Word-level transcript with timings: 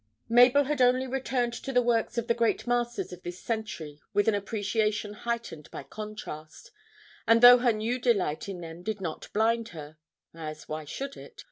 Mabel 0.27 0.63
had 0.63 0.81
only 0.81 1.05
returned 1.05 1.53
to 1.53 1.71
the 1.71 1.83
works 1.83 2.17
of 2.17 2.25
the 2.25 2.33
great 2.33 2.65
masters 2.65 3.13
of 3.13 3.21
this 3.21 3.39
century 3.39 4.01
with 4.15 4.27
an 4.27 4.33
appreciation 4.33 5.13
heightened 5.13 5.69
by 5.69 5.83
contrast, 5.83 6.71
and 7.27 7.39
though 7.43 7.59
her 7.59 7.71
new 7.71 7.99
delight 7.99 8.49
in 8.49 8.61
them 8.61 8.81
did 8.81 8.99
not 8.99 9.31
blind 9.31 9.67
her 9.77 9.97
as 10.33 10.67
why 10.67 10.85
should 10.85 11.15
it? 11.17 11.39